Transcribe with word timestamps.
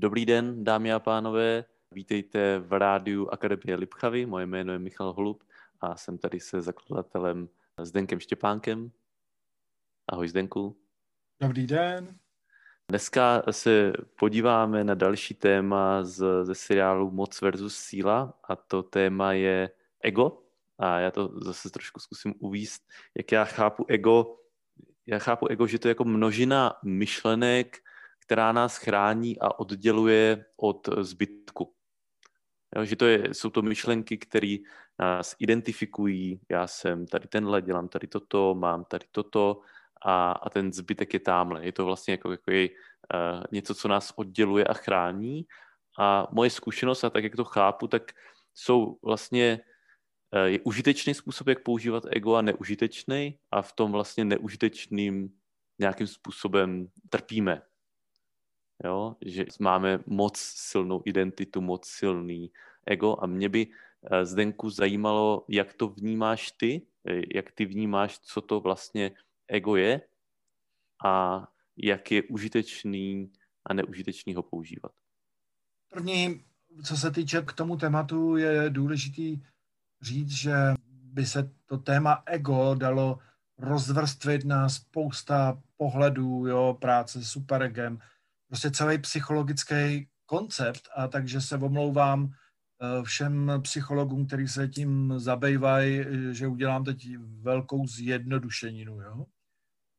Dobrý 0.00 0.26
den, 0.26 0.64
dámy 0.64 0.92
a 0.92 0.98
pánové. 0.98 1.64
Vítejte 1.92 2.58
v 2.58 2.78
rádiu 2.78 3.28
Akademie 3.28 3.76
Lipchavy. 3.76 4.26
Moje 4.26 4.46
jméno 4.46 4.72
je 4.72 4.78
Michal 4.78 5.12
Holub 5.12 5.42
a 5.80 5.96
jsem 5.96 6.18
tady 6.18 6.40
se 6.40 6.60
zakladatelem 6.60 7.48
Zdenkem 7.82 8.20
Štěpánkem. 8.20 8.90
Ahoj 10.08 10.28
Zdenku. 10.28 10.76
Dobrý 11.40 11.66
den. 11.66 12.18
Dneska 12.88 13.42
se 13.50 13.92
podíváme 14.18 14.84
na 14.84 14.94
další 14.94 15.34
téma 15.34 16.04
z, 16.04 16.44
ze 16.44 16.54
seriálu 16.54 17.10
Moc 17.10 17.40
versus 17.40 17.76
síla 17.76 18.34
a 18.44 18.56
to 18.56 18.82
téma 18.82 19.32
je 19.32 19.70
ego. 20.00 20.42
A 20.78 20.98
já 20.98 21.10
to 21.10 21.40
zase 21.40 21.70
trošku 21.70 22.00
zkusím 22.00 22.34
uvíst, 22.38 22.88
jak 23.14 23.32
já 23.32 23.44
chápu 23.44 23.84
ego. 23.88 24.38
Já 25.06 25.18
chápu 25.18 25.46
ego, 25.46 25.66
že 25.66 25.78
to 25.78 25.88
je 25.88 25.90
jako 25.90 26.04
množina 26.04 26.78
myšlenek, 26.84 27.78
která 28.28 28.52
nás 28.52 28.76
chrání 28.76 29.38
a 29.40 29.58
odděluje 29.58 30.44
od 30.56 30.88
zbytku. 31.00 31.72
Jo, 32.76 32.84
že 32.84 32.96
to 32.96 33.06
je, 33.06 33.34
jsou 33.34 33.50
to 33.50 33.62
myšlenky, 33.62 34.18
které 34.18 34.56
nás 34.98 35.36
identifikují. 35.38 36.40
Já 36.48 36.66
jsem 36.66 37.06
tady 37.06 37.28
tenhle, 37.28 37.62
dělám 37.62 37.88
tady 37.88 38.06
toto, 38.06 38.54
mám 38.54 38.84
tady 38.84 39.06
toto 39.10 39.60
a, 40.04 40.32
a 40.32 40.50
ten 40.50 40.72
zbytek 40.72 41.14
je 41.14 41.20
tamhle. 41.20 41.64
Je 41.64 41.72
to 41.72 41.84
vlastně 41.84 42.12
jako, 42.20 42.30
jako 42.30 42.50
je, 42.50 42.68
uh, 42.68 42.76
něco, 43.52 43.74
co 43.74 43.88
nás 43.88 44.12
odděluje 44.16 44.64
a 44.64 44.74
chrání. 44.74 45.46
A 45.98 46.28
moje 46.32 46.50
zkušenost, 46.50 47.04
a 47.04 47.10
tak 47.10 47.24
jak 47.24 47.36
to 47.36 47.44
chápu, 47.44 47.88
tak 47.88 48.12
jsou 48.54 48.98
vlastně 49.02 49.60
uh, 50.36 50.52
je 50.52 50.60
užitečný 50.60 51.14
způsob, 51.14 51.48
jak 51.48 51.62
používat 51.62 52.04
ego 52.10 52.34
a 52.34 52.42
neužitečný 52.42 53.38
a 53.50 53.62
v 53.62 53.72
tom 53.72 53.92
vlastně 53.92 54.24
neužitečným 54.24 55.32
nějakým 55.78 56.06
způsobem 56.06 56.86
trpíme. 57.08 57.62
Jo? 58.84 59.16
Že 59.20 59.46
máme 59.60 60.00
moc 60.06 60.38
silnou 60.38 61.02
identitu, 61.04 61.60
moc 61.60 61.88
silný 61.88 62.50
ego 62.86 63.16
a 63.22 63.26
mě 63.26 63.48
by 63.48 63.66
uh, 63.66 63.72
Zdenku 64.22 64.70
zajímalo, 64.70 65.44
jak 65.48 65.74
to 65.74 65.88
vnímáš 65.88 66.50
ty, 66.50 66.86
jak 67.34 67.52
ty 67.52 67.64
vnímáš, 67.64 68.18
co 68.18 68.40
to 68.40 68.60
vlastně 68.60 69.10
ego 69.48 69.76
je 69.76 70.00
a 71.04 71.44
jak 71.76 72.10
je 72.12 72.22
užitečný 72.22 73.32
a 73.66 73.74
neužitečný 73.74 74.34
ho 74.34 74.42
používat. 74.42 74.92
První, 75.90 76.44
co 76.84 76.96
se 76.96 77.10
týče 77.10 77.42
k 77.42 77.52
tomu 77.52 77.76
tématu, 77.76 78.36
je 78.36 78.70
důležitý 78.70 79.42
říct, 80.02 80.30
že 80.30 80.54
by 80.88 81.26
se 81.26 81.50
to 81.66 81.78
téma 81.78 82.22
ego 82.26 82.74
dalo 82.74 83.18
rozvrstvit 83.58 84.44
na 84.44 84.68
spousta 84.68 85.62
pohledů, 85.76 86.46
jo, 86.46 86.76
práce 86.80 87.24
s 87.24 87.30
superegem, 87.30 87.98
prostě 88.48 88.70
celý 88.70 88.98
psychologický 88.98 90.08
koncept 90.26 90.88
a 90.96 91.08
takže 91.08 91.40
se 91.40 91.56
omlouvám 91.56 92.28
eh, 92.28 93.02
všem 93.02 93.52
psychologům, 93.62 94.26
kteří 94.26 94.48
se 94.48 94.68
tím 94.68 95.14
zabývají, 95.16 96.04
že 96.30 96.46
udělám 96.46 96.84
teď 96.84 97.16
velkou 97.40 97.86
zjednodušeninu, 97.86 99.00
jo. 99.00 99.26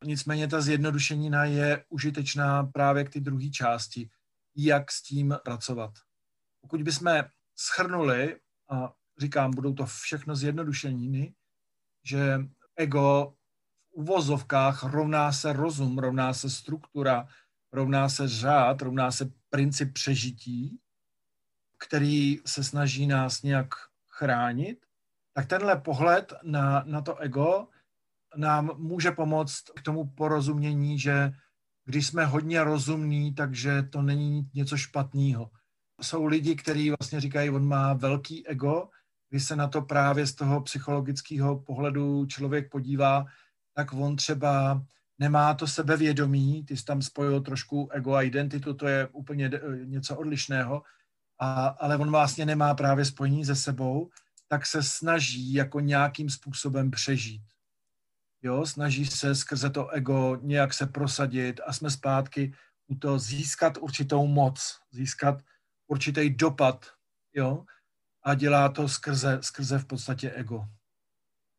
Nicméně 0.06 0.48
ta 0.48 0.62
zjednodušenina 0.62 1.46
je 1.46 1.86
užitečná 1.90 2.64
právě 2.64 3.04
k 3.04 3.10
ty 3.10 3.20
druhé 3.20 3.50
části, 3.50 4.10
jak 4.56 4.92
s 4.92 5.04
tím 5.04 5.38
pracovat. 5.44 5.92
Pokud 6.62 6.84
bychom 6.84 7.24
schrnuli, 7.56 8.40
a 8.72 8.94
říkám, 9.20 9.52
budou 9.52 9.74
to 9.74 9.86
všechno 9.86 10.36
zjednodušeniny, 10.36 11.34
že 12.04 12.40
ego 12.76 13.34
v 13.92 14.00
uvozovkách 14.00 14.84
rovná 14.84 15.32
se 15.32 15.54
rozum, 15.54 16.00
rovná 16.00 16.34
se 16.34 16.50
struktura, 16.50 17.28
rovná 17.74 18.10
se 18.10 18.28
řád, 18.28 18.82
rovná 18.82 19.12
se 19.12 19.32
princip 19.50 19.94
přežití, 19.94 20.80
který 21.78 22.38
se 22.46 22.64
snaží 22.64 23.08
nás 23.08 23.42
nějak 23.42 23.70
chránit, 24.10 24.86
tak 25.34 25.46
tenhle 25.46 25.76
pohled 25.76 26.34
na, 26.44 26.84
na 26.86 27.02
to 27.02 27.18
ego 27.18 27.68
nám 28.36 28.72
může 28.78 29.12
pomoct 29.12 29.64
k 29.76 29.82
tomu 29.82 30.08
porozumění, 30.08 31.00
že 31.00 31.32
když 31.86 32.08
jsme 32.08 32.26
hodně 32.26 32.64
rozumní, 32.64 33.34
takže 33.34 33.84
to 33.84 34.02
není 34.02 34.50
něco 34.54 34.78
špatného. 34.78 35.52
Jsou 36.02 36.26
lidi, 36.26 36.56
kteří 36.56 36.90
vlastně 36.90 37.22
říkají, 37.22 37.50
on 37.50 37.68
má 37.68 37.94
velký 37.94 38.48
ego, 38.48 38.90
když 39.30 39.46
se 39.46 39.56
na 39.56 39.68
to 39.68 39.82
právě 39.82 40.28
z 40.28 40.36
toho 40.36 40.62
psychologického 40.62 41.60
pohledu 41.60 42.26
člověk 42.26 42.72
podívá, 42.72 43.26
tak 43.74 43.94
on 43.94 44.16
třeba 44.16 44.86
nemá 45.20 45.54
to 45.54 45.68
sebevědomí, 45.68 46.66
ty 46.66 46.78
jsi 46.78 46.86
tam 46.86 47.02
spojil 47.02 47.42
trošku 47.42 47.90
ego 47.92 48.14
a 48.14 48.22
identitu, 48.22 48.74
to 48.74 48.88
je 48.88 49.08
úplně 49.08 49.52
něco 49.86 50.18
odlišného, 50.18 50.84
a, 51.40 51.68
ale 51.68 51.98
on 51.98 52.12
vlastně 52.12 52.46
nemá 52.46 52.74
právě 52.74 53.06
spojení 53.06 53.46
se 53.46 53.56
sebou, 53.56 54.10
tak 54.48 54.66
se 54.66 54.84
snaží 54.84 55.54
jako 55.54 55.80
nějakým 55.80 56.30
způsobem 56.30 56.92
přežít 56.92 57.44
jo, 58.42 58.66
snaží 58.66 59.06
se 59.06 59.36
skrze 59.36 59.70
to 59.70 59.88
ego 59.90 60.38
nějak 60.42 60.74
se 60.74 60.86
prosadit 60.86 61.62
a 61.68 61.74
jsme 61.74 61.92
zpátky 61.92 62.54
u 62.88 62.96
toho 62.96 63.20
získat 63.20 63.78
určitou 63.78 64.28
moc, 64.28 64.80
získat 64.92 65.42
určitý 65.88 66.30
dopad, 66.30 66.86
jo, 67.34 67.66
a 68.24 68.36
dělá 68.36 68.70
to 68.70 68.88
skrze, 68.88 69.40
skrze 69.42 69.80
v 69.80 69.86
podstatě 69.86 70.32
ego. 70.32 70.66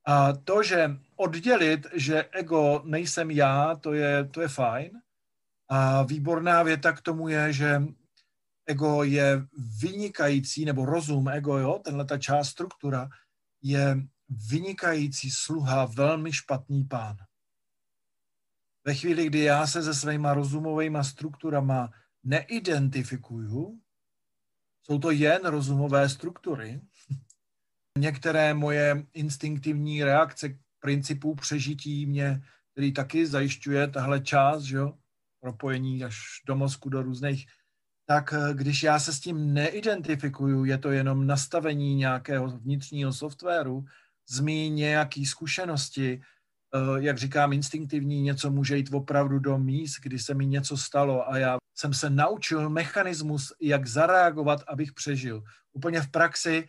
A 0.06 0.32
to, 0.32 0.62
že 0.62 0.96
oddělit, 1.16 1.86
že 1.94 2.24
ego 2.32 2.82
nejsem 2.84 3.30
já, 3.30 3.76
to 3.76 3.92
je, 3.92 4.24
to 4.24 4.40
je 4.40 4.48
fajn. 4.48 4.90
A 5.68 6.02
výborná 6.02 6.62
věta 6.62 6.92
k 6.92 7.00
tomu 7.00 7.28
je, 7.28 7.52
že 7.52 7.82
ego 8.66 9.02
je 9.02 9.46
vynikající, 9.80 10.64
nebo 10.64 10.84
rozum 10.84 11.28
ego, 11.28 11.58
jo, 11.58 11.80
tenhle 11.84 12.04
ta 12.04 12.18
část 12.18 12.48
struktura, 12.48 13.08
je 13.62 13.96
vynikající 14.50 15.30
sluha, 15.30 15.84
velmi 15.84 16.32
špatný 16.32 16.84
pán. 16.84 17.16
Ve 18.84 18.94
chvíli, 18.94 19.26
kdy 19.26 19.38
já 19.38 19.66
se 19.66 19.82
se 19.82 19.94
svýma 19.94 20.34
rozumovými 20.34 20.98
strukturama 21.02 21.90
neidentifikuju, 22.24 23.80
jsou 24.82 24.98
to 24.98 25.10
jen 25.10 25.44
rozumové 25.44 26.08
struktury, 26.08 26.80
některé 28.00 28.54
moje 28.54 29.04
instinktivní 29.14 30.04
reakce 30.04 30.48
k 30.48 30.56
principu 30.80 31.34
přežití 31.34 32.06
mě, 32.06 32.42
který 32.72 32.92
taky 32.92 33.26
zajišťuje 33.26 33.88
tahle 33.88 34.20
část, 34.20 34.62
že 34.62 34.76
jo, 34.76 34.94
propojení 35.40 36.04
až 36.04 36.18
do 36.46 36.56
mozku, 36.56 36.88
do 36.88 37.02
různých, 37.02 37.46
tak 38.06 38.32
eh, 38.32 38.54
když 38.54 38.82
já 38.82 38.98
se 38.98 39.12
s 39.12 39.20
tím 39.20 39.54
neidentifikuju, 39.54 40.64
je 40.64 40.78
to 40.78 40.90
jenom 40.90 41.26
nastavení 41.26 41.94
nějakého 41.94 42.48
vnitřního 42.48 43.12
softwaru, 43.12 43.84
z 44.28 44.40
mý 44.40 44.70
nějaký 44.70 45.26
zkušenosti, 45.26 46.20
eh, 46.74 46.78
jak 47.02 47.18
říkám, 47.18 47.52
instinktivní, 47.52 48.22
něco 48.22 48.50
může 48.50 48.76
jít 48.76 48.92
opravdu 48.92 49.38
do 49.38 49.58
míst, 49.58 50.00
kdy 50.02 50.18
se 50.18 50.34
mi 50.34 50.46
něco 50.46 50.76
stalo 50.76 51.30
a 51.30 51.38
já 51.38 51.58
jsem 51.74 51.94
se 51.94 52.10
naučil 52.10 52.68
mechanismus, 52.68 53.52
jak 53.60 53.86
zareagovat, 53.86 54.60
abych 54.66 54.92
přežil. 54.92 55.42
Úplně 55.72 56.00
v 56.00 56.10
praxi 56.10 56.68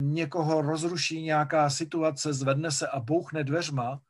někoho 0.00 0.62
rozruší 0.62 1.22
nějaká 1.22 1.70
situace, 1.70 2.32
zvedne 2.32 2.70
se 2.70 2.88
a 2.88 3.00
bouchne 3.00 3.44
dveřma, 3.44 4.02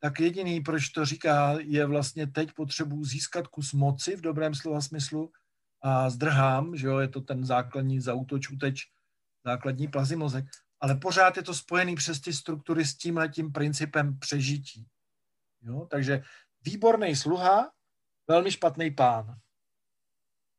tak 0.00 0.20
jediný, 0.20 0.60
proč 0.60 0.88
to 0.88 1.04
říká, 1.04 1.56
je 1.60 1.86
vlastně 1.86 2.26
teď 2.26 2.52
potřebu 2.52 3.04
získat 3.04 3.46
kus 3.46 3.72
moci 3.72 4.16
v 4.16 4.20
dobrém 4.20 4.54
slova 4.54 4.80
smyslu 4.80 5.32
a 5.82 6.10
zdrhám, 6.10 6.76
že 6.76 6.86
jo, 6.86 6.98
je 6.98 7.08
to 7.08 7.20
ten 7.20 7.44
základní 7.44 8.00
zautoč, 8.00 8.50
uteč, 8.50 8.82
základní 9.44 9.88
plazimozek 9.88 10.44
ale 10.82 10.94
pořád 10.94 11.36
je 11.36 11.42
to 11.42 11.54
spojený 11.54 11.94
přes 11.94 12.20
ty 12.20 12.32
struktury 12.32 12.84
s 12.84 12.96
tím 12.96 13.16
letím 13.16 13.52
principem 13.52 14.18
přežití. 14.18 14.86
Jo? 15.62 15.86
Takže 15.90 16.22
výborný 16.62 17.16
sluha, 17.16 17.70
velmi 18.28 18.50
špatný 18.50 18.90
pán. 18.90 19.38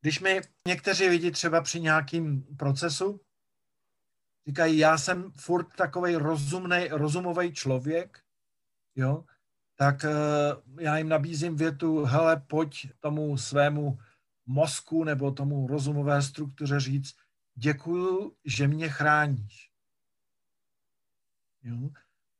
Když 0.00 0.20
mi 0.20 0.40
někteří 0.68 1.08
lidi 1.08 1.30
třeba 1.30 1.60
při 1.60 1.80
nějakým 1.80 2.56
procesu 2.56 3.20
říkají, 4.46 4.78
já 4.78 4.98
jsem 4.98 5.30
furt 5.30 5.66
takový 5.76 6.16
rozumný, 6.16 6.88
rozumový 6.90 7.52
člověk, 7.52 8.20
jo, 8.96 9.24
tak 9.76 10.04
uh, 10.04 10.80
já 10.80 10.98
jim 10.98 11.08
nabízím 11.08 11.56
větu, 11.56 12.04
hele, 12.04 12.42
pojď 12.46 12.88
tomu 13.00 13.36
svému 13.36 13.98
mozku 14.46 15.04
nebo 15.04 15.30
tomu 15.30 15.66
rozumové 15.66 16.22
struktuře 16.22 16.80
říct, 16.80 17.16
děkuju, 17.54 18.36
že 18.44 18.68
mě 18.68 18.88
chráníš. 18.88 19.70
Jo? 21.62 21.90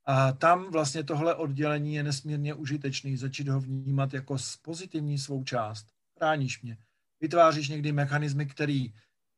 A 0.05 0.33
tam 0.33 0.71
vlastně 0.71 1.05
tohle 1.05 1.35
oddělení 1.35 1.95
je 1.95 2.03
nesmírně 2.03 2.55
užitečný, 2.55 3.17
začít 3.17 3.49
ho 3.49 3.61
vnímat 3.61 4.15
jako 4.15 4.37
pozitivní 4.63 5.19
svou 5.19 5.45
část. 5.45 5.87
Chráníš 6.19 6.63
mě. 6.63 6.79
Vytváříš 7.21 7.69
někdy 7.69 7.93
mechanismy, 7.93 8.47
které 8.47 8.87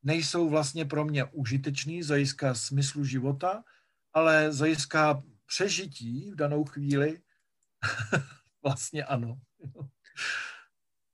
nejsou 0.07 0.49
vlastně 0.49 0.85
pro 0.85 1.05
mě 1.05 1.25
užitečný 1.25 2.03
z 2.03 2.09
hlediska 2.09 2.55
smyslu 2.55 3.05
života, 3.05 3.65
ale 4.13 4.53
z 4.53 4.59
hlediska 4.59 5.23
přežití 5.47 6.31
v 6.31 6.37
danou 6.37 6.65
chvíli 6.65 7.21
vlastně 8.63 9.05
ano. 9.05 9.39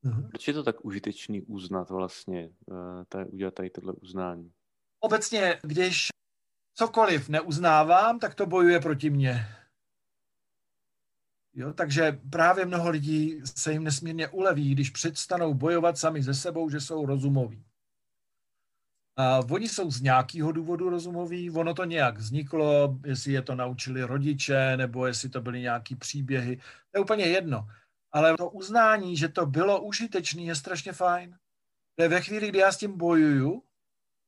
Uh-huh. 0.04 0.28
Proč 0.28 0.48
je 0.48 0.54
to 0.54 0.62
tak 0.62 0.84
užitečný 0.84 1.42
uznat 1.42 1.90
vlastně, 1.90 2.50
uh, 2.66 3.04
tady, 3.08 3.30
udělat 3.30 3.54
tady 3.54 3.70
tohle 3.70 3.92
uznání? 3.92 4.52
Obecně, 5.00 5.58
když 5.62 6.08
cokoliv 6.74 7.28
neuznávám, 7.28 8.18
tak 8.18 8.34
to 8.34 8.46
bojuje 8.46 8.80
proti 8.80 9.10
mně. 9.10 9.46
Jo, 11.54 11.72
takže 11.72 12.20
právě 12.30 12.66
mnoho 12.66 12.90
lidí 12.90 13.40
se 13.44 13.72
jim 13.72 13.84
nesmírně 13.84 14.28
uleví, 14.28 14.74
když 14.74 14.90
přestanou 14.90 15.54
bojovat 15.54 15.98
sami 15.98 16.22
ze 16.22 16.34
sebou, 16.34 16.70
že 16.70 16.80
jsou 16.80 17.06
rozumoví. 17.06 17.64
A 19.16 19.40
oni 19.50 19.68
jsou 19.68 19.90
z 19.90 20.00
nějakého 20.00 20.52
důvodu 20.52 20.90
rozumoví, 20.90 21.50
ono 21.50 21.74
to 21.74 21.84
nějak 21.84 22.18
vzniklo, 22.18 22.98
jestli 23.04 23.32
je 23.32 23.42
to 23.42 23.54
naučili 23.54 24.02
rodiče, 24.02 24.76
nebo 24.76 25.06
jestli 25.06 25.28
to 25.28 25.40
byly 25.40 25.60
nějaký 25.60 25.96
příběhy, 25.96 26.56
to 26.56 26.98
je 26.98 27.00
úplně 27.00 27.24
jedno. 27.24 27.68
Ale 28.12 28.36
to 28.36 28.50
uznání, 28.50 29.16
že 29.16 29.28
to 29.28 29.46
bylo 29.46 29.82
užitečné, 29.82 30.42
je 30.42 30.54
strašně 30.54 30.92
fajn. 30.92 31.36
To 31.94 32.02
je 32.02 32.08
ve 32.08 32.20
chvíli, 32.20 32.48
kdy 32.48 32.58
já 32.58 32.72
s 32.72 32.76
tím 32.76 32.98
bojuju, 32.98 33.62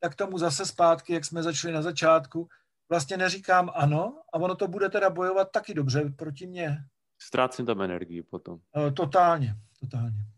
tak 0.01 0.15
tomu 0.15 0.39
zase 0.39 0.67
zpátky, 0.67 1.13
jak 1.13 1.25
jsme 1.25 1.43
začali 1.43 1.75
na 1.75 1.83
začátku, 1.83 2.49
vlastně 2.89 3.17
neříkám 3.17 3.71
ano 3.75 4.23
a 4.33 4.39
ono 4.39 4.55
to 4.55 4.69
bude 4.69 4.89
teda 4.89 5.11
bojovat 5.11 5.51
taky 5.51 5.75
dobře 5.75 6.13
proti 6.17 6.47
mně. 6.47 6.85
Ztrácím 7.19 7.67
tam 7.67 7.83
energii 7.83 8.23
potom. 8.23 8.61
E, 8.77 8.91
totálně, 8.91 9.57
totálně. 9.81 10.34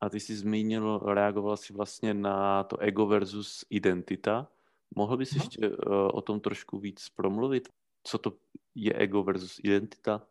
A 0.00 0.08
ty 0.08 0.20
jsi 0.20 0.36
zmínil, 0.36 0.98
reagoval 0.98 1.56
si 1.56 1.72
vlastně 1.72 2.14
na 2.14 2.64
to 2.64 2.78
ego 2.78 3.06
versus 3.06 3.64
identita. 3.70 4.48
Mohl 4.94 5.16
bys 5.16 5.34
no. 5.34 5.42
ještě 5.42 5.68
uh, 5.68 5.76
o 6.12 6.22
tom 6.22 6.40
trošku 6.40 6.78
víc 6.78 7.08
promluvit? 7.08 7.68
Co 8.02 8.18
to 8.18 8.32
je 8.74 8.92
ego 8.92 9.22
versus 9.22 9.60
identita? 9.62 10.22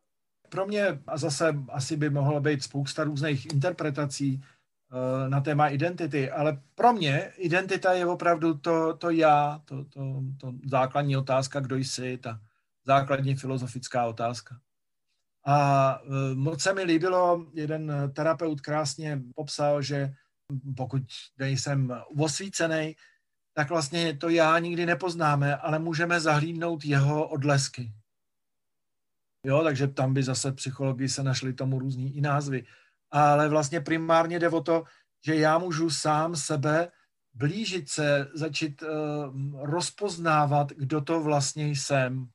Pro 0.50 0.65
mě, 0.65 1.01
a 1.07 1.17
zase 1.17 1.56
asi 1.69 1.97
by 1.97 2.09
mohlo 2.09 2.39
být 2.39 2.63
spousta 2.63 3.03
různých 3.03 3.45
interpretací 3.45 4.35
uh, 4.35 5.29
na 5.29 5.41
téma 5.41 5.67
identity, 5.67 6.31
ale 6.31 6.62
pro 6.75 6.94
mě 6.94 7.31
identita 7.38 7.94
je 7.94 8.06
opravdu 8.06 8.53
to, 8.53 8.94
to 8.94 9.09
já, 9.09 9.62
to, 9.65 9.85
to, 9.85 10.23
to 10.41 10.53
základní 10.65 11.17
otázka, 11.17 11.59
kdo 11.59 11.75
jsi, 11.75 12.17
ta 12.17 12.39
základní 12.85 13.35
filozofická 13.35 14.06
otázka. 14.06 14.59
A 15.45 16.00
e, 16.03 16.36
moc 16.36 16.62
se 16.62 16.74
mi 16.74 16.83
líbilo, 16.83 17.45
jeden 17.53 17.92
terapeut 18.13 18.62
krásně 18.62 19.21
popsal, 19.36 19.81
že 19.81 20.13
pokud 20.77 21.01
nejsem 21.38 22.01
osvícený, 22.18 22.95
tak 23.53 23.69
vlastně 23.69 24.18
to 24.18 24.30
já 24.30 24.59
nikdy 24.59 24.86
nepoznáme, 24.86 25.56
ale 25.56 25.80
můžeme 25.80 26.19
zahlídnout 26.19 26.86
jeho 26.86 27.27
odlesky. 27.27 27.94
Jo, 29.45 29.63
takže 29.63 29.88
tam 29.88 30.13
by 30.13 30.24
zase 30.24 30.51
psychologii 30.51 31.09
se 31.09 31.24
našly 31.24 31.53
tomu 31.53 31.80
různý 31.80 32.18
i 32.18 32.21
názvy. 32.21 32.65
Ale 33.12 33.50
vlastně 33.50 33.81
primárně 33.81 34.39
jde 34.39 34.50
o 34.50 34.62
to, 34.62 34.83
že 35.25 35.36
já 35.36 35.57
můžu 35.57 35.89
sám 35.89 36.36
sebe 36.36 36.91
blížit 37.33 37.89
se, 37.89 38.27
začít 38.33 38.81
uh, 38.81 38.89
rozpoznávat, 39.65 40.71
kdo 40.71 41.01
to 41.01 41.24
vlastně 41.24 41.68
jsem. 41.68 42.27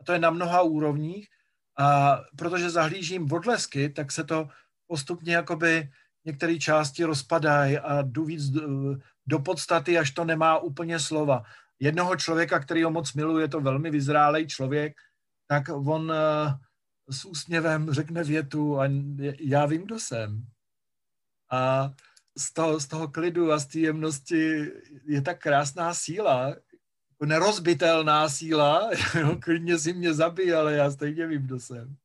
A 0.00 0.04
to 0.04 0.12
je 0.12 0.18
na 0.18 0.30
mnoha 0.30 0.62
úrovních 0.62 1.28
a 1.78 2.20
protože 2.36 2.70
zahlížím 2.70 3.32
odlesky, 3.32 3.88
tak 3.88 4.12
se 4.12 4.24
to 4.24 4.48
postupně 4.86 5.34
jakoby 5.34 5.90
některé 6.24 6.58
části 6.58 7.04
rozpadají 7.04 7.78
a 7.78 8.02
jdu 8.02 8.24
víc 8.24 8.48
do, 8.50 8.62
do 9.26 9.38
podstaty, 9.38 9.98
až 9.98 10.10
to 10.10 10.24
nemá 10.24 10.58
úplně 10.58 11.00
slova. 11.00 11.42
Jednoho 11.80 12.16
člověka, 12.16 12.60
který 12.60 12.82
ho 12.82 12.90
moc 12.90 13.12
miluje, 13.12 13.44
je 13.44 13.48
to 13.48 13.60
velmi 13.60 13.90
vyzrálej 13.90 14.46
člověk, 14.46 14.92
tak 15.46 15.68
on 15.68 16.10
uh, 16.10 16.52
s 17.10 17.24
úsměvem 17.24 17.92
řekne 17.92 18.24
větu 18.24 18.80
a 18.80 18.84
já 19.40 19.66
vím, 19.66 19.82
kdo 19.82 20.00
jsem. 20.00 20.46
A 21.50 21.92
z 22.38 22.52
toho, 22.52 22.80
z 22.80 22.86
toho 22.86 23.08
klidu 23.08 23.52
a 23.52 23.58
z 23.58 23.66
té 23.66 23.78
jemnosti 23.78 24.72
je 25.04 25.22
tak 25.22 25.40
krásná 25.40 25.94
síla, 25.94 26.54
nerozbitelná 27.24 28.28
síla, 28.28 28.90
jo, 29.20 29.36
klidně 29.40 29.78
si 29.78 29.92
mě 29.92 30.14
zabij, 30.14 30.54
ale 30.54 30.74
já 30.74 30.90
stejně 30.90 31.26
vím, 31.26 31.42
kdo 31.42 31.60
jsem. 31.60 31.96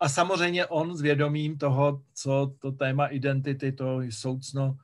A 0.00 0.08
samozřejmě 0.08 0.66
on 0.66 0.96
s 0.96 1.00
vědomím 1.00 1.58
toho, 1.58 2.02
co 2.14 2.54
to 2.58 2.72
téma 2.72 3.06
identity, 3.06 3.72
to 3.72 4.00
soucno, 4.10 4.76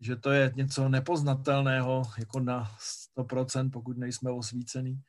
že 0.00 0.16
to 0.16 0.30
je 0.30 0.52
něco 0.56 0.88
nepoznatelného, 0.88 2.02
jako 2.18 2.40
na 2.40 2.70
100%, 3.16 3.70
pokud 3.70 3.98
nejsme 3.98 4.30
osvícený. 4.30 5.00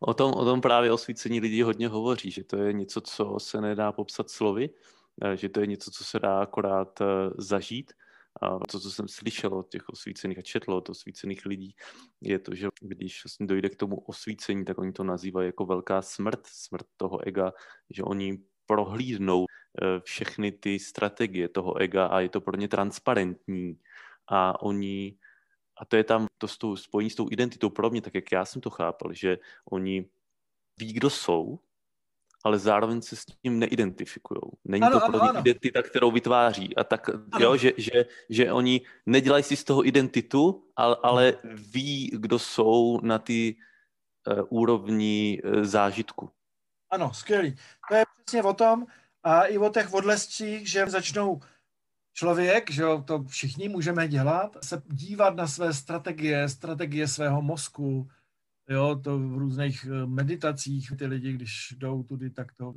O 0.00 0.14
tom, 0.14 0.32
o 0.32 0.44
tom 0.44 0.60
právě 0.60 0.92
osvícení 0.92 1.40
lidi 1.40 1.62
hodně 1.62 1.88
hovoří, 1.88 2.30
že 2.30 2.44
to 2.44 2.56
je 2.56 2.72
něco, 2.72 3.00
co 3.00 3.36
se 3.38 3.60
nedá 3.60 3.92
popsat 3.92 4.30
slovy, 4.30 4.70
eh, 5.22 5.36
že 5.36 5.48
to 5.48 5.60
je 5.60 5.66
něco, 5.66 5.90
co 5.90 6.04
se 6.04 6.18
dá 6.18 6.40
akorát 6.40 7.00
eh, 7.00 7.04
zažít 7.38 7.92
a 8.42 8.58
to, 8.58 8.80
co 8.80 8.90
jsem 8.90 9.08
slyšel 9.08 9.54
od 9.54 9.68
těch 9.68 9.88
osvícených 9.88 10.38
a 10.38 10.42
četl 10.42 10.72
od 10.72 10.90
osvícených 10.90 11.46
lidí, 11.46 11.76
je 12.20 12.38
to, 12.38 12.54
že 12.54 12.68
když 12.80 13.24
vlastně 13.24 13.46
dojde 13.46 13.68
k 13.68 13.76
tomu 13.76 13.96
osvícení, 13.96 14.64
tak 14.64 14.78
oni 14.78 14.92
to 14.92 15.04
nazývají 15.04 15.48
jako 15.48 15.66
velká 15.66 16.02
smrt, 16.02 16.46
smrt 16.46 16.86
toho 16.96 17.26
ega, 17.26 17.52
že 17.90 18.02
oni 18.02 18.38
prohlídnou 18.66 19.44
eh, 19.46 20.00
všechny 20.00 20.52
ty 20.52 20.78
strategie 20.78 21.48
toho 21.48 21.76
ega 21.76 22.06
a 22.06 22.20
je 22.20 22.28
to 22.28 22.40
pro 22.40 22.56
ně 22.56 22.68
transparentní. 22.68 23.78
A 24.28 24.62
oni, 24.62 25.18
a 25.80 25.84
to 25.84 25.96
je 25.96 26.04
tam 26.04 26.26
to 26.38 26.48
s 26.48 26.58
tou, 26.58 26.76
spojení 26.76 27.10
s 27.10 27.14
tou 27.14 27.28
identitou 27.30 27.70
pro 27.70 27.90
mě, 27.90 28.02
tak 28.02 28.14
jak 28.14 28.32
já 28.32 28.44
jsem 28.44 28.62
to 28.62 28.70
chápal, 28.70 29.12
že 29.12 29.38
oni 29.70 30.08
ví, 30.78 30.92
kdo 30.92 31.10
jsou, 31.10 31.58
ale 32.46 32.58
zároveň 32.58 33.02
se 33.02 33.16
s 33.16 33.24
tím 33.24 33.58
neidentifikují. 33.58 34.40
Není 34.64 34.82
ano, 34.82 35.00
to 35.00 35.06
pro 35.06 35.24
ně 35.24 35.40
identita, 35.40 35.82
kterou 35.82 36.10
vytváří. 36.10 36.76
A 36.76 36.84
tak, 36.84 37.08
ano. 37.08 37.44
jo, 37.44 37.56
že, 37.56 37.72
že, 37.76 38.06
že 38.30 38.52
oni 38.52 38.80
nedělají 39.06 39.42
si 39.42 39.56
z 39.56 39.64
toho 39.64 39.86
identitu, 39.86 40.62
ale, 40.76 40.96
ale 41.02 41.34
ví, 41.44 42.10
kdo 42.14 42.38
jsou 42.38 43.00
na 43.02 43.18
ty 43.18 43.56
uh, 44.26 44.44
úrovni 44.48 45.42
uh, 45.44 45.64
zážitku. 45.64 46.30
Ano, 46.90 47.14
skvělý. 47.14 47.56
To 47.88 47.94
je 47.94 48.04
přesně 48.24 48.42
o 48.42 48.54
tom 48.54 48.86
a 49.22 49.42
i 49.44 49.58
o 49.58 49.70
těch 49.70 49.94
odlescích, 49.94 50.70
že 50.70 50.86
začnou 50.86 51.40
člověk, 52.14 52.70
že 52.70 52.82
jo, 52.82 53.02
to 53.06 53.24
všichni 53.24 53.68
můžeme 53.68 54.08
dělat, 54.08 54.56
se 54.62 54.82
dívat 54.86 55.36
na 55.36 55.46
své 55.46 55.74
strategie, 55.74 56.48
strategie 56.48 57.08
svého 57.08 57.42
mozku, 57.42 58.08
Jo, 58.68 59.00
to 59.04 59.18
v 59.18 59.38
různých 59.38 59.84
eh, 59.84 60.06
meditacích 60.06 60.92
ty 60.98 61.06
lidi, 61.06 61.32
když 61.32 61.74
jdou 61.78 62.02
tudy, 62.02 62.30
tak 62.30 62.52
to 62.52 62.74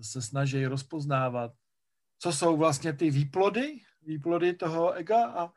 se 0.00 0.22
snaží 0.22 0.66
rozpoznávat, 0.66 1.52
co 2.18 2.32
jsou 2.32 2.56
vlastně 2.56 2.92
ty 2.92 3.10
výplody, 3.10 3.78
výplody 4.02 4.54
toho 4.54 4.92
ega 4.92 5.26
a 5.26 5.52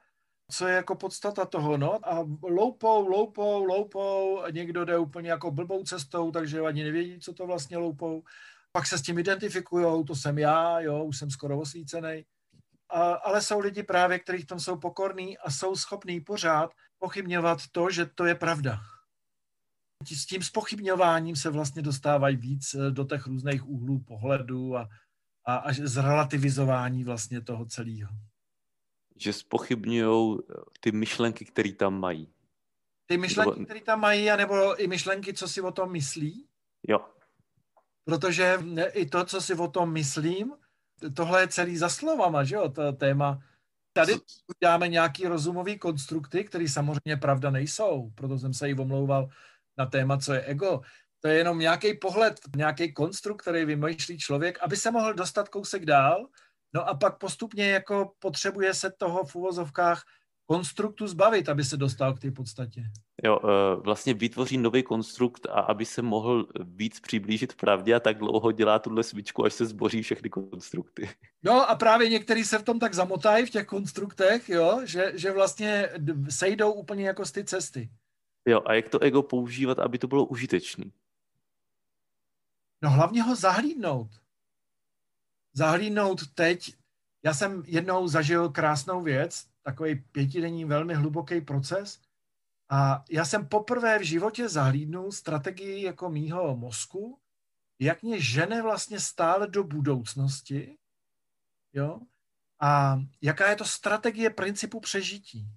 co 0.51 0.67
je 0.67 0.75
jako 0.75 0.95
podstata 0.95 1.45
toho, 1.45 1.77
no. 1.77 2.09
A 2.09 2.25
loupou, 2.43 3.07
loupou, 3.07 3.63
loupou, 3.63 4.43
někdo 4.51 4.85
jde 4.85 4.97
úplně 4.97 5.29
jako 5.29 5.51
blbou 5.51 5.83
cestou, 5.83 6.31
takže 6.31 6.59
ani 6.59 6.83
nevědí, 6.83 7.19
co 7.19 7.33
to 7.33 7.47
vlastně 7.47 7.77
loupou. 7.77 8.23
Pak 8.71 8.87
se 8.87 8.97
s 8.97 9.01
tím 9.01 9.19
identifikujou, 9.19 10.03
to 10.03 10.15
jsem 10.15 10.37
já, 10.37 10.79
jo, 10.79 11.03
už 11.03 11.17
jsem 11.17 11.29
skoro 11.29 11.59
osvícený. 11.59 12.25
A, 12.89 13.13
ale 13.13 13.41
jsou 13.41 13.59
lidi 13.59 13.83
právě, 13.83 14.19
kteří 14.19 14.43
v 14.43 14.47
tom 14.47 14.59
jsou 14.59 14.77
pokorní 14.77 15.37
a 15.37 15.51
jsou 15.51 15.75
schopní 15.75 16.21
pořád 16.21 16.71
pochybňovat 16.97 17.59
to, 17.71 17.89
že 17.89 18.05
to 18.05 18.25
je 18.25 18.35
pravda 18.35 18.79
s 20.05 20.25
tím 20.25 20.43
spochybňováním 20.43 21.35
se 21.35 21.49
vlastně 21.49 21.81
dostávají 21.81 22.37
víc 22.37 22.73
eh, 22.73 22.91
do 22.91 23.03
těch 23.03 23.27
různých 23.27 23.69
úhlů 23.69 23.99
pohledu 23.99 24.77
a, 24.77 24.89
a 25.45 25.55
až 25.55 25.77
zrelativizování 25.77 27.03
vlastně 27.03 27.41
toho 27.41 27.65
celého. 27.65 28.09
Že 29.15 29.33
spochybňují 29.33 30.37
eh, 30.39 30.53
ty 30.79 30.91
myšlenky, 30.91 31.45
které 31.45 31.73
tam 31.73 31.99
mají. 31.99 32.33
Ty 33.05 33.17
myšlenky, 33.17 33.65
které 33.65 33.81
tam 33.81 33.99
mají, 33.99 34.31
anebo 34.31 34.81
i 34.81 34.87
myšlenky, 34.87 35.33
co 35.33 35.47
si 35.47 35.61
o 35.61 35.71
tom 35.71 35.91
myslí? 35.91 36.47
Jo. 36.87 36.99
Protože 38.05 38.59
i 38.93 39.05
to, 39.05 39.25
co 39.25 39.41
si 39.41 39.53
o 39.53 39.67
tom 39.67 39.93
myslím, 39.93 40.53
tohle 41.13 41.41
je 41.41 41.47
celý 41.47 41.77
za 41.77 41.89
slovama, 41.89 42.43
že 42.43 42.55
jo, 42.55 42.69
to 42.69 42.91
téma. 42.91 43.39
Tady 43.93 44.13
děláme 44.59 44.87
nějaký 44.87 45.27
rozumový 45.27 45.79
konstrukty, 45.79 46.43
které 46.43 46.69
samozřejmě 46.69 47.17
pravda 47.17 47.49
nejsou, 47.49 48.11
proto 48.15 48.39
jsem 48.39 48.53
se 48.53 48.67
jí 48.67 48.75
omlouval 48.75 49.29
na 49.77 49.85
téma, 49.85 50.17
co 50.17 50.33
je 50.33 50.41
ego. 50.41 50.81
To 51.19 51.27
je 51.27 51.37
jenom 51.37 51.59
nějaký 51.59 51.93
pohled, 51.93 52.39
nějaký 52.55 52.93
konstrukt, 52.93 53.41
který 53.41 53.65
vymýšlí 53.65 54.17
člověk, 54.17 54.59
aby 54.61 54.77
se 54.77 54.91
mohl 54.91 55.13
dostat 55.13 55.49
kousek 55.49 55.85
dál, 55.85 56.27
no 56.73 56.89
a 56.89 56.93
pak 56.93 57.17
postupně 57.17 57.69
jako 57.69 58.11
potřebuje 58.19 58.73
se 58.73 58.91
toho 58.97 59.23
v 59.23 59.35
uvozovkách 59.35 60.03
konstruktu 60.45 61.07
zbavit, 61.07 61.49
aby 61.49 61.63
se 61.63 61.77
dostal 61.77 62.13
k 62.13 62.19
té 62.19 62.31
podstatě. 62.31 62.83
Jo, 63.23 63.39
e, 63.43 63.75
vlastně 63.81 64.13
vytvoří 64.13 64.57
nový 64.57 64.83
konstrukt 64.83 65.45
a 65.45 65.59
aby 65.59 65.85
se 65.85 66.01
mohl 66.01 66.47
víc 66.59 66.99
přiblížit 66.99 67.55
pravdě 67.55 67.95
a 67.95 67.99
tak 67.99 68.17
dlouho 68.17 68.51
dělá 68.51 68.79
tuhle 68.79 69.03
svičku, 69.03 69.45
až 69.45 69.53
se 69.53 69.65
zboří 69.65 70.01
všechny 70.01 70.29
konstrukty. 70.29 71.09
No 71.43 71.69
a 71.69 71.75
právě 71.75 72.09
některý 72.09 72.43
se 72.43 72.59
v 72.59 72.63
tom 72.63 72.79
tak 72.79 72.93
zamotají 72.93 73.45
v 73.45 73.49
těch 73.49 73.65
konstruktech, 73.65 74.49
jo, 74.49 74.81
že, 74.83 75.11
že 75.15 75.31
vlastně 75.31 75.89
sejdou 76.29 76.71
úplně 76.71 77.07
jako 77.07 77.25
z 77.25 77.31
ty 77.31 77.43
cesty. 77.43 77.89
Jo, 78.47 78.61
a 78.65 78.73
jak 78.73 78.89
to 78.89 78.99
ego 78.99 79.23
používat, 79.23 79.79
aby 79.79 79.97
to 79.97 80.07
bylo 80.07 80.25
užitečné? 80.25 80.85
No 82.81 82.89
hlavně 82.89 83.23
ho 83.23 83.35
zahlídnout. 83.35 84.21
Zahlídnout 85.53 86.27
teď 86.33 86.75
já 87.23 87.33
jsem 87.33 87.63
jednou 87.65 88.07
zažil 88.07 88.49
krásnou 88.49 89.01
věc, 89.01 89.47
takový 89.63 89.95
pětidenní 89.95 90.65
velmi 90.65 90.93
hluboký 90.93 91.41
proces 91.41 92.01
a 92.69 93.03
já 93.09 93.25
jsem 93.25 93.47
poprvé 93.47 93.99
v 93.99 94.03
životě 94.03 94.49
zahlídnul 94.49 95.11
strategii 95.11 95.83
jako 95.83 96.09
mýho 96.09 96.57
mozku, 96.57 97.19
jak 97.79 98.03
mě 98.03 98.21
žene 98.21 98.61
vlastně 98.61 98.99
stále 98.99 99.47
do 99.47 99.63
budoucnosti, 99.63 100.77
jo, 101.73 101.99
a 102.59 103.01
jaká 103.21 103.49
je 103.49 103.55
to 103.55 103.65
strategie 103.65 104.29
principu 104.29 104.79
přežití. 104.79 105.47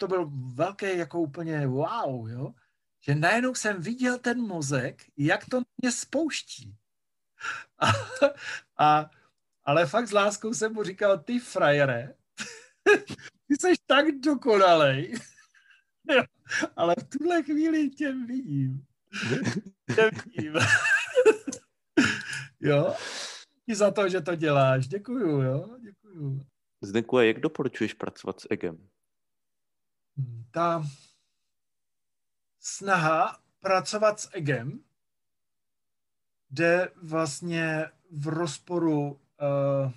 To 0.00 0.08
byl 0.08 0.30
velký 0.54 0.98
jako 0.98 1.20
úplně 1.20 1.66
wow, 1.66 2.28
jo, 2.28 2.54
že 3.00 3.14
najednou 3.14 3.54
jsem 3.54 3.82
viděl 3.82 4.18
ten 4.18 4.40
mozek, 4.40 5.02
jak 5.16 5.48
to 5.48 5.62
mě 5.82 5.92
spouští. 5.92 6.76
A, 7.78 7.86
a, 8.78 9.10
ale 9.64 9.86
fakt 9.86 10.08
s 10.08 10.12
láskou 10.12 10.54
jsem 10.54 10.72
mu 10.72 10.82
říkal, 10.82 11.18
ty 11.18 11.38
frajere, 11.38 12.14
ty 13.46 13.54
jsi 13.60 13.74
tak 13.86 14.06
dokonalej. 14.20 15.14
ale 16.76 16.94
v 17.00 17.18
tuhle 17.18 17.42
chvíli 17.42 17.90
tě 17.90 18.12
vidím. 18.12 18.84
Tě 19.94 20.10
vidím. 20.10 20.54
jo? 22.60 22.94
I 23.66 23.74
za 23.74 23.90
to, 23.90 24.08
že 24.08 24.20
to 24.20 24.34
děláš. 24.34 24.88
Děkuju, 24.88 25.42
jo? 25.42 25.76
Děkuju. 25.80 26.46
Zdenku, 26.80 27.16
a 27.16 27.22
jak 27.22 27.40
doporučuješ 27.40 27.94
pracovat 27.94 28.40
s 28.40 28.46
egem? 28.50 28.88
Ta 30.50 30.86
snaha 32.60 33.38
pracovat 33.60 34.20
s 34.20 34.28
egem 34.32 34.80
jde 36.50 36.92
vlastně 37.02 37.90
v 38.10 38.28
rozporu. 38.28 39.10
Uh, 39.10 39.92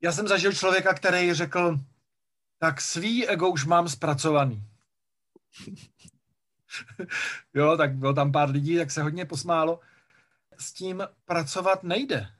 já 0.00 0.12
jsem 0.12 0.28
zažil 0.28 0.52
člověka, 0.52 0.94
který 0.94 1.34
řekl, 1.34 1.80
tak 2.58 2.80
svý 2.80 3.28
ego 3.28 3.48
už 3.48 3.64
mám 3.64 3.88
zpracovaný. 3.88 4.64
jo, 7.54 7.76
tak 7.76 7.94
bylo 7.94 8.14
tam 8.14 8.32
pár 8.32 8.50
lidí, 8.50 8.76
tak 8.76 8.90
se 8.90 9.02
hodně 9.02 9.24
posmálo. 9.24 9.80
S 10.58 10.72
tím 10.72 11.02
pracovat 11.24 11.82
nejde. 11.82 12.30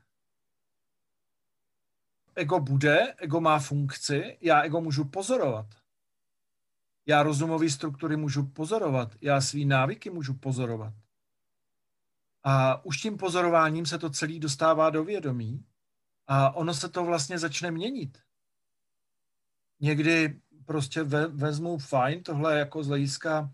Ego 2.34 2.60
bude, 2.60 3.14
ego 3.18 3.40
má 3.40 3.58
funkci, 3.58 4.38
já 4.40 4.62
ego 4.62 4.80
můžu 4.80 5.04
pozorovat. 5.04 5.66
Já 7.06 7.22
rozumové 7.22 7.70
struktury 7.70 8.16
můžu 8.16 8.46
pozorovat, 8.46 9.14
já 9.20 9.40
svý 9.40 9.64
návyky 9.64 10.10
můžu 10.10 10.34
pozorovat. 10.34 10.94
A 12.42 12.84
už 12.84 12.96
tím 12.96 13.16
pozorováním 13.16 13.86
se 13.86 13.98
to 13.98 14.10
celý 14.10 14.40
dostává 14.40 14.90
do 14.90 15.04
vědomí 15.04 15.64
a 16.26 16.56
ono 16.56 16.74
se 16.74 16.88
to 16.88 17.04
vlastně 17.04 17.38
začne 17.38 17.70
měnit. 17.70 18.18
Někdy 19.80 20.40
prostě 20.64 21.02
ve, 21.02 21.26
vezmu 21.26 21.78
fajn, 21.78 22.22
tohle 22.22 22.58
jako 22.58 22.82
z 22.82 22.88
hlediska 22.88 23.40
uh, 23.40 23.50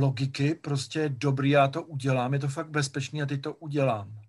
logiky, 0.00 0.54
prostě 0.54 1.08
dobrý, 1.08 1.50
já 1.50 1.68
to 1.68 1.82
udělám, 1.82 2.32
je 2.32 2.38
to 2.38 2.48
fakt 2.48 2.70
bezpečný 2.70 3.22
a 3.22 3.26
teď 3.26 3.40
to 3.40 3.54
udělám. 3.54 4.20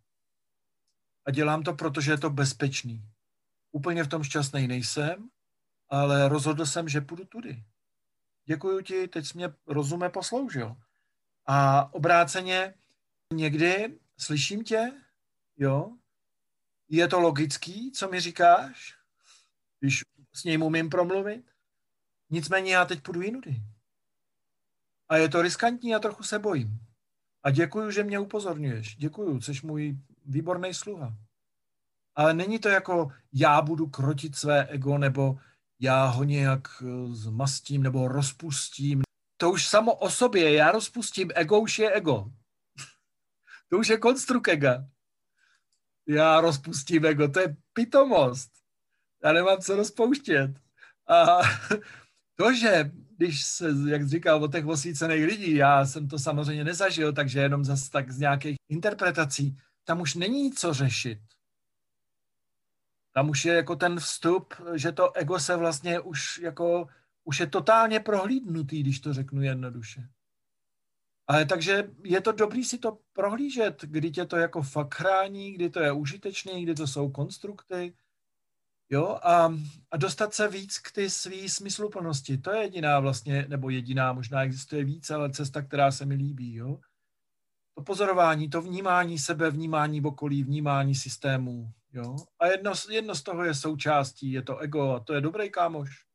A 1.26 1.32
dělám 1.32 1.64
to, 1.64 1.74
protože 1.74 2.12
je 2.12 2.18
to 2.18 2.30
bezpečný. 2.30 3.04
Úplně 3.72 4.04
v 4.04 4.08
tom 4.08 4.24
šťastný 4.24 4.68
nejsem, 4.68 5.30
ale 5.90 6.30
rozhodl 6.30 6.66
jsem, 6.66 6.90
že 6.90 7.02
půjdu 7.02 7.26
tudy. 7.26 7.64
Děkuji 8.46 8.84
ti, 8.84 9.08
teď 9.08 9.26
jsi 9.26 9.38
mě 9.38 9.54
rozume 9.68 10.10
posloužil. 10.10 10.76
A 11.46 11.90
obráceně 11.94 12.74
někdy 13.34 14.00
slyším 14.18 14.64
tě, 14.64 14.92
jo, 15.58 15.98
je 16.90 17.08
to 17.08 17.20
logický, 17.20 17.92
co 17.92 18.10
mi 18.10 18.20
říkáš, 18.20 18.98
když 19.80 20.04
s 20.34 20.44
ním 20.44 20.64
umím 20.64 20.90
promluvit. 20.90 21.52
Nicméně 22.30 22.74
já 22.74 22.86
teď 22.86 23.02
půjdu 23.02 23.22
jinudy. 23.22 23.62
A 25.10 25.18
je 25.18 25.30
to 25.30 25.42
riskantní 25.42 25.96
a 25.96 26.00
trochu 26.00 26.24
se 26.24 26.40
bojím. 26.40 26.80
A 27.44 27.52
děkuju, 27.52 27.92
že 27.92 28.04
mě 28.04 28.20
upozorňuješ. 28.20 28.96
Děkuju, 28.96 29.42
jsi 29.42 29.52
můj 29.64 29.98
výborný 30.26 30.74
sluha. 30.74 31.18
Ale 32.16 32.34
není 32.34 32.60
to 32.60 32.70
jako 32.70 33.12
já 33.34 33.62
budu 33.62 33.88
krotit 33.88 34.36
své 34.36 34.66
ego, 34.68 34.98
nebo 34.98 35.40
já 35.80 36.06
ho 36.06 36.24
nějak 36.24 36.68
eh, 36.82 37.14
zmastím, 37.14 37.84
nebo 37.84 38.08
rozpustím. 38.08 39.02
To 39.38 39.52
už 39.52 39.68
samo 39.68 39.94
o 39.96 40.10
sobě, 40.10 40.54
já 40.54 40.72
rozpustím, 40.72 41.32
ego 41.36 41.60
už 41.60 41.80
je 41.80 41.92
ego. 41.92 42.32
to 43.70 43.78
už 43.78 43.88
je 43.88 43.98
konstruk 43.98 44.48
ega. 44.48 44.86
Já 46.08 46.42
rozpustím 46.42 47.06
ego, 47.06 47.28
to 47.28 47.40
je 47.40 47.56
pitomost. 47.74 48.52
Já 49.24 49.34
nemám 49.34 49.62
co 49.62 49.76
rozpouštět. 49.76 50.52
A 51.08 51.40
to, 52.36 52.54
že 52.54 52.92
když 53.18 53.46
se, 53.46 53.70
jak 53.88 54.08
říkal, 54.08 54.44
o 54.44 54.48
těch 54.48 54.66
osvícených 54.66 55.26
lidí, 55.26 55.56
já 55.56 55.86
jsem 55.86 56.08
to 56.08 56.20
samozřejmě 56.20 56.64
nezažil, 56.64 57.14
takže 57.14 57.40
jenom 57.40 57.66
zase 57.66 57.92
tak 57.92 58.12
z 58.12 58.20
nějakých 58.20 58.56
interpretací, 58.70 59.58
tam 59.84 60.02
už 60.02 60.16
není 60.16 60.52
co 60.52 60.74
řešit. 60.74 61.20
Tam 63.16 63.30
už 63.30 63.46
je 63.46 63.54
jako 63.54 63.76
ten 63.76 64.00
vstup, 64.00 64.54
že 64.76 64.92
to 64.92 65.12
ego 65.18 65.40
se 65.40 65.56
vlastně 65.56 66.00
už 66.00 66.38
jako, 66.38 66.88
už 67.24 67.40
je 67.40 67.48
totálně 67.48 68.00
prohlídnutý, 68.00 68.84
když 68.84 69.00
to 69.00 69.14
řeknu 69.14 69.42
jednoduše. 69.42 70.10
Ale 71.28 71.46
takže 71.46 71.92
je 72.04 72.22
to 72.22 72.32
dobrý 72.32 72.64
si 72.64 72.78
to 72.78 73.00
prohlížet, 73.14 73.82
kdy 73.82 74.12
tě 74.12 74.26
to 74.26 74.38
jako 74.38 74.62
fakt 74.62 74.96
chrání, 74.96 75.52
kdy 75.52 75.70
to 75.70 75.80
je 75.80 75.92
užitečný, 75.92 76.64
kdy 76.64 76.76
to 76.76 76.88
jsou 76.88 77.12
konstrukty, 77.12 77.94
Jo, 78.90 79.20
a, 79.24 79.54
a 79.92 79.98
dostat 79.98 80.34
se 80.34 80.48
víc 80.48 80.80
k 80.80 80.92
ty 80.92 81.10
svý 81.10 81.50
smysluplnosti. 81.50 82.38
To 82.38 82.52
je 82.52 82.62
jediná 82.62 83.00
vlastně, 83.00 83.46
nebo 83.50 83.70
jediná, 83.70 84.14
možná 84.14 84.44
existuje 84.44 84.84
víc, 84.84 85.10
ale 85.10 85.32
cesta, 85.32 85.62
která 85.62 85.92
se 85.92 86.06
mi 86.06 86.16
líbí. 86.16 86.54
Jo. 86.54 86.80
To 87.76 87.84
pozorování, 87.84 88.50
to 88.50 88.62
vnímání 88.62 89.20
sebe, 89.20 89.52
vnímání 89.52 90.02
okolí, 90.02 90.44
vnímání 90.44 90.96
systému. 90.96 91.72
Jo. 91.96 92.16
A 92.40 92.48
jedno, 92.48 92.74
jedno 92.90 93.16
z 93.16 93.24
toho 93.24 93.44
je 93.44 93.54
součástí, 93.54 94.32
je 94.32 94.42
to 94.42 94.58
ego 94.58 94.92
a 94.92 95.00
to 95.00 95.14
je 95.14 95.22
dobrý 95.22 95.52
kámoš. 95.52 96.06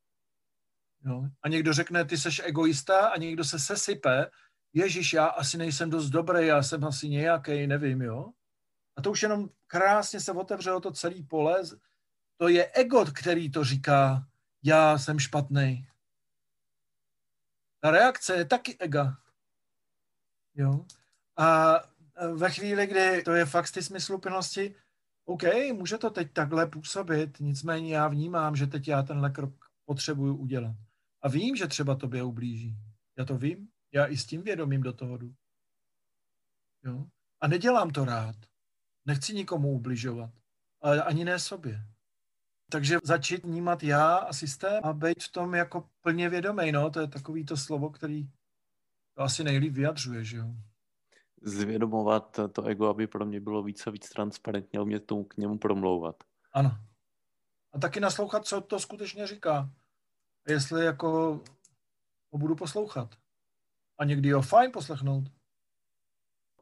Jo. 1.04 1.24
A 1.42 1.48
někdo 1.48 1.72
řekne, 1.72 2.04
ty 2.04 2.18
seš 2.18 2.42
egoista 2.44 3.08
a 3.08 3.16
někdo 3.16 3.44
se 3.44 3.58
sesype, 3.58 4.30
Ježíš, 4.72 5.12
já 5.12 5.26
asi 5.26 5.58
nejsem 5.58 5.90
dost 5.90 6.10
dobrý, 6.10 6.46
já 6.46 6.62
jsem 6.62 6.84
asi 6.84 7.08
nějaký, 7.08 7.66
nevím, 7.66 8.02
jo. 8.02 8.32
A 8.96 9.02
to 9.02 9.10
už 9.10 9.22
jenom 9.22 9.48
krásně 9.66 10.20
se 10.20 10.32
otevřelo 10.32 10.80
to 10.80 10.92
celý 10.92 11.22
pole, 11.22 11.62
to 12.36 12.48
je 12.48 12.70
ego, 12.72 13.04
který 13.14 13.50
to 13.50 13.64
říká, 13.64 14.26
já 14.62 14.98
jsem 14.98 15.18
špatný. 15.18 15.88
Ta 17.80 17.90
reakce 17.90 18.34
je 18.34 18.44
taky 18.44 18.76
ega. 18.78 19.16
Jo? 20.54 20.86
A 21.36 21.74
ve 22.34 22.50
chvíli, 22.50 22.86
kdy 22.86 23.22
to 23.22 23.32
je 23.32 23.46
fakt 23.46 23.70
ty 23.70 23.82
smysluplnosti, 23.82 24.74
OK, 25.30 25.42
může 25.72 25.98
to 25.98 26.10
teď 26.10 26.32
takhle 26.32 26.66
působit, 26.66 27.40
nicméně 27.40 27.94
já 27.94 28.08
vnímám, 28.08 28.56
že 28.56 28.66
teď 28.66 28.88
já 28.88 29.02
tenhle 29.02 29.30
krok 29.30 29.54
potřebuju 29.84 30.36
udělat. 30.36 30.76
A 31.22 31.28
vím, 31.28 31.56
že 31.56 31.66
třeba 31.66 31.94
tobě 31.94 32.22
ublíží. 32.22 32.76
Já 33.18 33.24
to 33.24 33.38
vím, 33.38 33.68
já 33.92 34.06
i 34.06 34.16
s 34.16 34.26
tím 34.26 34.42
vědomím 34.42 34.82
do 34.82 34.92
toho 34.92 35.16
jdu. 35.16 35.34
Jo? 36.84 37.06
A 37.40 37.48
nedělám 37.48 37.90
to 37.90 38.04
rád. 38.04 38.36
Nechci 39.06 39.34
nikomu 39.34 39.72
ubližovat, 39.72 40.30
ale 40.80 41.02
ani 41.02 41.24
ne 41.24 41.38
sobě. 41.38 41.86
Takže 42.70 42.98
začít 43.04 43.44
vnímat 43.44 43.82
já 43.82 44.16
a 44.16 44.32
systém 44.32 44.84
a 44.84 44.92
být 44.92 45.22
v 45.22 45.32
tom 45.32 45.54
jako 45.54 45.88
plně 46.00 46.28
vědomý, 46.28 46.72
no, 46.72 46.90
to 46.90 47.00
je 47.00 47.08
takový 47.08 47.44
to 47.44 47.56
slovo, 47.56 47.90
který 47.90 48.28
to 49.14 49.22
asi 49.22 49.44
nejlíp 49.44 49.72
vyjadřuje, 49.72 50.24
že 50.24 50.36
jo. 50.36 50.54
Zvědomovat 51.40 52.40
to 52.52 52.62
ego, 52.62 52.88
aby 52.88 53.06
pro 53.06 53.26
mě 53.26 53.40
bylo 53.40 53.62
víc 53.62 53.86
a 53.86 53.90
víc 53.90 54.08
transparentně 54.08 54.78
a 54.78 54.82
umět 54.82 55.06
tomu 55.06 55.24
k 55.24 55.36
němu 55.36 55.58
promlouvat. 55.58 56.16
Ano. 56.52 56.70
A 57.72 57.78
taky 57.78 58.00
naslouchat, 58.00 58.46
co 58.46 58.60
to 58.60 58.78
skutečně 58.78 59.26
říká. 59.26 59.70
Jestli 60.48 60.84
jako 60.84 61.40
ho 62.32 62.38
budu 62.38 62.56
poslouchat. 62.56 63.14
A 63.98 64.04
někdy 64.04 64.30
ho 64.30 64.42
fajn 64.42 64.72
poslechnout. 64.72 65.24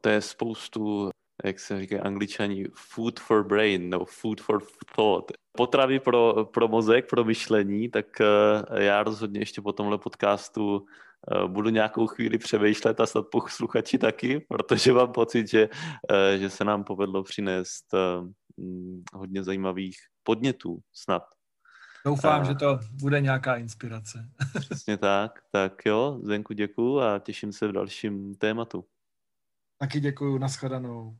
To 0.01 0.09
je 0.09 0.21
spoustu 0.21 1.11
jak 1.43 1.59
se 1.59 1.79
říká 1.79 2.01
angličani, 2.01 2.65
food 2.73 3.19
for 3.19 3.47
brain, 3.47 3.89
no 3.89 4.05
food 4.05 4.41
for 4.41 4.63
thought. 4.95 5.31
Potravy 5.51 5.99
pro, 5.99 6.45
pro 6.45 6.67
mozek, 6.67 7.09
pro 7.09 7.23
myšlení, 7.23 7.89
tak 7.89 8.05
uh, 8.19 8.77
já 8.77 9.03
rozhodně 9.03 9.39
ještě 9.39 9.61
po 9.61 9.73
tomhle 9.73 9.97
podcastu 9.97 10.85
budu 11.47 11.69
nějakou 11.69 12.07
chvíli 12.07 12.37
přemýšlet 12.37 12.99
a 12.99 13.05
snad 13.05 13.25
posluchači 13.31 13.97
taky, 13.97 14.39
protože 14.39 14.93
mám 14.93 15.11
pocit, 15.11 15.49
že, 15.49 15.69
uh, 15.69 16.39
že 16.39 16.49
se 16.49 16.63
nám 16.63 16.83
povedlo 16.83 17.23
přinést 17.23 17.85
hodně 19.13 19.43
zajímavých 19.43 19.95
podnětů 20.23 20.79
snad. 20.93 21.23
Doufám, 22.05 22.41
a... 22.41 22.43
že 22.43 22.55
to 22.55 22.79
bude 23.01 23.21
nějaká 23.21 23.55
inspirace. 23.55 24.29
Přesně 24.59 24.97
tak. 24.97 25.31
Tak 25.51 25.85
jo, 25.85 26.19
Zenku 26.23 26.53
děkuju 26.53 26.99
a 26.99 27.19
těším 27.19 27.53
se 27.53 27.67
v 27.67 27.71
dalším 27.71 28.35
tématu. 28.35 28.85
Taky 29.77 29.99
děkuju, 29.99 30.37
nashledanou. 30.37 31.17